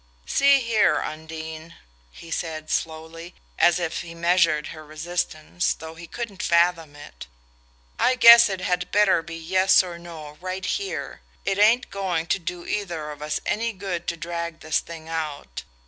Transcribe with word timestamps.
"See 0.25 0.61
here, 0.61 0.97
Undine," 0.99 1.75
he 2.09 2.31
said 2.31 2.71
slowly, 2.71 3.35
as 3.59 3.79
if 3.79 4.01
he 4.01 4.15
measured 4.15 4.69
her 4.69 4.83
resistance 4.83 5.75
though 5.75 5.93
he 5.93 6.07
couldn't 6.07 6.41
fathom 6.41 6.95
it, 6.95 7.27
"I 7.99 8.15
guess 8.15 8.49
it 8.49 8.61
had 8.61 8.89
better 8.89 9.21
be 9.21 9.35
yes 9.37 9.83
or 9.83 9.99
no 9.99 10.37
right 10.41 10.65
here. 10.65 11.21
It 11.45 11.59
ain't 11.59 11.91
going 11.91 12.25
to 12.33 12.39
do 12.39 12.65
either 12.65 13.11
of 13.11 13.21
us 13.21 13.41
any 13.45 13.73
good 13.73 14.07
to 14.07 14.17
drag 14.17 14.61
this 14.61 14.79
thing 14.79 15.07
out. 15.07 15.61